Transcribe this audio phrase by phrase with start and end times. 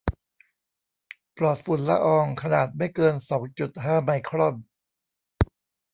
[1.37, 4.55] ปลอดฝุ่นละอองขนาดไม่เกินสองจุดห้าไมครอน